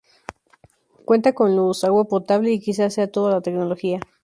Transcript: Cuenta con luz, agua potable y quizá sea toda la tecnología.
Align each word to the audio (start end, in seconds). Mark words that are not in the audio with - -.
Cuenta 1.05 1.33
con 1.33 1.55
luz, 1.55 1.83
agua 1.83 2.05
potable 2.05 2.51
y 2.51 2.59
quizá 2.59 2.89
sea 2.89 3.11
toda 3.11 3.33
la 3.33 3.41
tecnología. 3.41 3.99